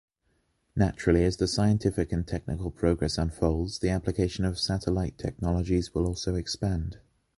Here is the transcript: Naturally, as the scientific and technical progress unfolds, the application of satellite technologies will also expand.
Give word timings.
Naturally, 0.75 1.23
as 1.25 1.37
the 1.37 1.47
scientific 1.47 2.11
and 2.11 2.27
technical 2.27 2.71
progress 2.71 3.19
unfolds, 3.19 3.77
the 3.77 3.89
application 3.91 4.45
of 4.45 4.57
satellite 4.57 5.15
technologies 5.19 5.93
will 5.93 6.07
also 6.07 6.33
expand. 6.33 6.97